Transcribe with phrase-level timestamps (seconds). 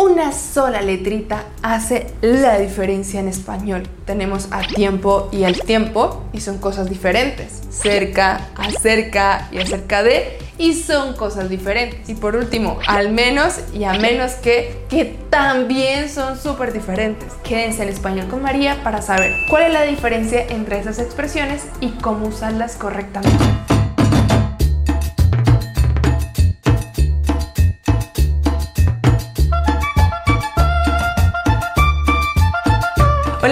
[0.00, 3.88] Una sola letrita hace la diferencia en español.
[4.06, 7.62] Tenemos a tiempo y al tiempo y son cosas diferentes.
[7.70, 12.08] Cerca, acerca y acerca de y son cosas diferentes.
[12.08, 17.32] Y por último, al menos y a menos que, que también son súper diferentes.
[17.42, 21.88] Quédense en español con María para saber cuál es la diferencia entre esas expresiones y
[21.88, 23.77] cómo usarlas correctamente.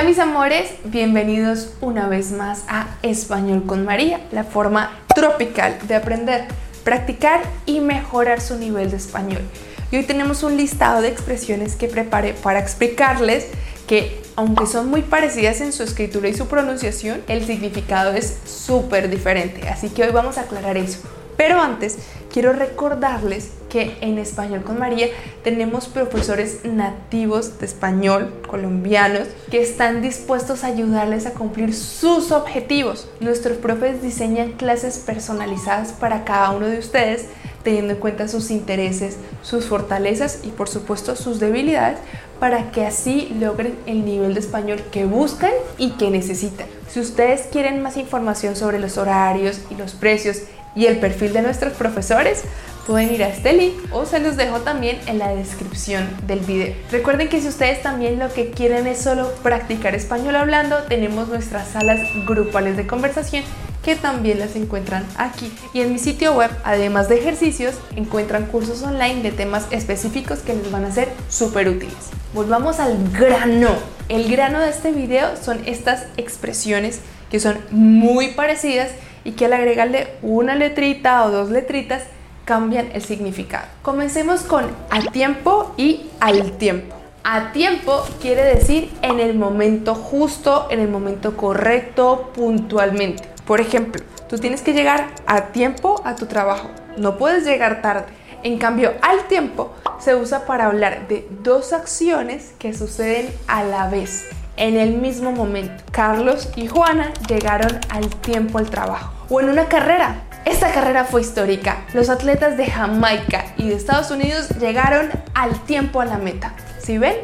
[0.00, 5.94] Hola mis amores, bienvenidos una vez más a Español con María, la forma tropical de
[5.94, 6.46] aprender,
[6.84, 9.42] practicar y mejorar su nivel de español.
[9.90, 13.48] Y hoy tenemos un listado de expresiones que preparé para explicarles
[13.86, 19.10] que aunque son muy parecidas en su escritura y su pronunciación, el significado es súper
[19.10, 19.68] diferente.
[19.68, 21.00] Así que hoy vamos a aclarar eso.
[21.36, 21.98] Pero antes,
[22.32, 25.06] quiero recordarles que en Español con María
[25.42, 33.08] tenemos profesores nativos de español, colombianos, que están dispuestos a ayudarles a cumplir sus objetivos.
[33.20, 37.26] Nuestros profes diseñan clases personalizadas para cada uno de ustedes,
[37.62, 41.98] teniendo en cuenta sus intereses, sus fortalezas y por supuesto sus debilidades,
[42.38, 46.66] para que así logren el nivel de español que buscan y que necesitan.
[46.88, 50.42] Si ustedes quieren más información sobre los horarios y los precios,
[50.74, 52.42] y el perfil de nuestros profesores,
[52.90, 56.74] pueden ir a este link o se los dejo también en la descripción del video.
[56.90, 61.68] Recuerden que si ustedes también lo que quieren es solo practicar español hablando, tenemos nuestras
[61.68, 63.44] salas grupales de conversación
[63.84, 65.52] que también las encuentran aquí.
[65.72, 70.54] Y en mi sitio web, además de ejercicios, encuentran cursos online de temas específicos que
[70.54, 72.10] les van a ser súper útiles.
[72.34, 73.70] Volvamos al grano.
[74.08, 76.98] El grano de este video son estas expresiones
[77.30, 78.90] que son muy parecidas
[79.22, 82.02] y que al agregarle una letrita o dos letritas
[82.50, 83.64] cambian el significado.
[83.80, 86.96] Comencemos con a tiempo y al tiempo.
[87.22, 93.22] A tiempo quiere decir en el momento justo, en el momento correcto, puntualmente.
[93.46, 98.06] Por ejemplo, tú tienes que llegar a tiempo a tu trabajo, no puedes llegar tarde.
[98.42, 103.88] En cambio, al tiempo se usa para hablar de dos acciones que suceden a la
[103.88, 105.84] vez en el mismo momento.
[105.92, 109.12] Carlos y Juana llegaron al tiempo al trabajo.
[109.28, 110.24] O en una carrera.
[110.44, 111.84] Esta carrera fue histórica.
[111.92, 116.54] Los atletas de Jamaica y de Estados Unidos llegaron al tiempo a la meta.
[116.78, 117.16] ¿Sí ven?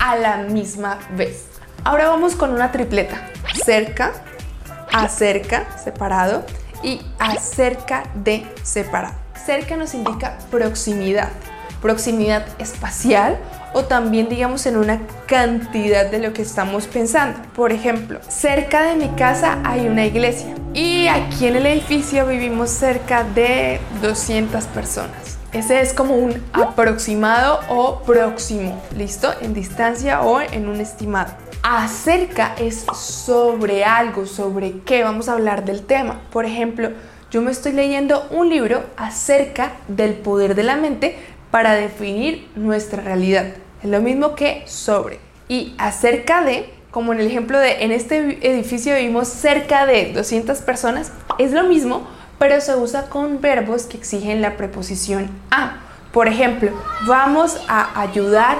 [0.00, 1.46] A la misma vez.
[1.84, 3.30] Ahora vamos con una tripleta.
[3.64, 4.12] Cerca,
[4.92, 6.44] acerca, separado
[6.82, 9.14] y acerca de separado.
[9.44, 11.28] Cerca nos indica proximidad,
[11.80, 13.38] proximidad espacial
[13.74, 17.38] o también digamos en una cantidad de lo que estamos pensando.
[17.54, 22.70] Por ejemplo, cerca de mi casa hay una iglesia y aquí en el edificio vivimos
[22.70, 25.38] cerca de 200 personas.
[25.52, 29.32] Ese es como un aproximado o próximo, ¿listo?
[29.40, 31.32] En distancia o en un estimado.
[31.62, 36.20] Acerca es sobre algo, sobre qué vamos a hablar del tema.
[36.32, 36.90] Por ejemplo,
[37.30, 41.16] yo me estoy leyendo un libro acerca del poder de la mente
[41.50, 43.54] para definir nuestra realidad.
[43.84, 45.20] Es lo mismo que sobre.
[45.46, 50.58] Y acerca de, como en el ejemplo de en este edificio vivimos cerca de 200
[50.62, 52.08] personas, es lo mismo,
[52.38, 55.80] pero se usa con verbos que exigen la preposición a.
[56.14, 56.70] Por ejemplo,
[57.06, 58.56] vamos a ayudar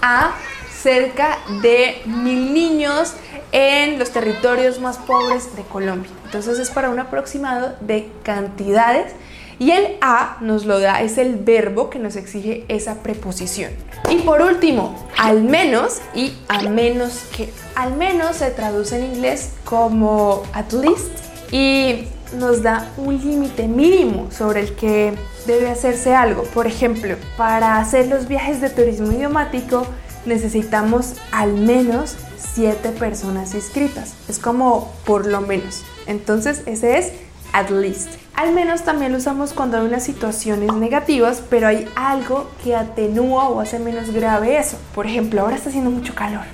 [0.00, 0.30] a
[0.70, 3.14] cerca de mil niños
[3.50, 6.12] en los territorios más pobres de Colombia.
[6.26, 9.12] Entonces es para un aproximado de cantidades
[9.58, 13.72] y el a nos lo da, es el verbo que nos exige esa preposición.
[14.10, 17.52] Y por último, al menos y a menos que.
[17.74, 21.10] Al menos se traduce en inglés como at least
[21.52, 25.14] y nos da un límite mínimo sobre el que
[25.46, 26.42] debe hacerse algo.
[26.42, 29.86] Por ejemplo, para hacer los viajes de turismo idiomático
[30.26, 32.16] necesitamos al menos
[32.54, 34.14] 7 personas inscritas.
[34.28, 35.84] Es como por lo menos.
[36.06, 37.12] Entonces ese es
[37.52, 38.10] at least.
[38.34, 43.48] Al menos también lo usamos cuando hay unas situaciones negativas, pero hay algo que atenúa
[43.48, 44.78] o hace menos grave eso.
[44.94, 46.44] Por ejemplo, ahora está haciendo mucho calor,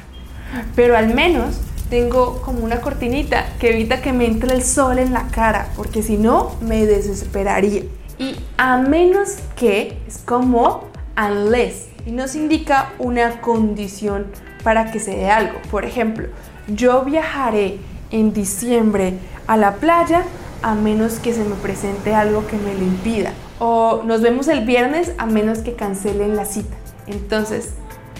[0.74, 1.60] pero al menos
[1.90, 6.02] tengo como una cortinita que evita que me entre el sol en la cara, porque
[6.02, 7.82] si no me desesperaría.
[8.18, 10.84] Y a menos que es como
[11.16, 14.26] unless y nos indica una condición
[14.62, 15.58] para que se dé algo.
[15.70, 16.28] Por ejemplo,
[16.68, 17.78] yo viajaré
[18.10, 19.14] en diciembre
[19.46, 20.22] a la playa
[20.64, 23.34] a menos que se me presente algo que me lo impida.
[23.58, 26.74] O nos vemos el viernes a menos que cancelen la cita.
[27.06, 27.74] Entonces,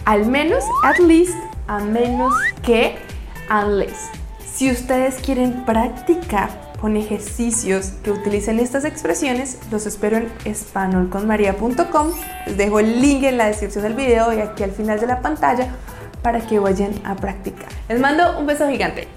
[0.05, 1.35] al menos, at least,
[1.69, 2.97] a menos que,
[3.51, 4.11] unless.
[4.45, 6.51] Si ustedes quieren practicar,
[6.83, 12.11] con ejercicios que utilicen estas expresiones, los espero en espanolconmaria.com.
[12.45, 15.23] Les dejo el link en la descripción del video y aquí al final de la
[15.23, 15.69] pantalla
[16.21, 17.69] para que vayan a practicar.
[17.89, 19.09] Les mando un beso gigante.